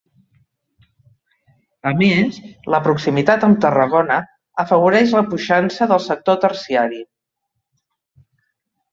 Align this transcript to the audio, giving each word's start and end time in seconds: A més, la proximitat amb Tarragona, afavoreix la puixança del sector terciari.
A 1.89 1.91
més, 1.97 2.39
la 2.75 2.79
proximitat 2.87 3.45
amb 3.47 3.59
Tarragona, 3.65 4.17
afavoreix 4.63 5.13
la 5.17 5.21
puixança 5.33 5.87
del 5.93 6.01
sector 6.07 6.39
terciari. 6.47 7.03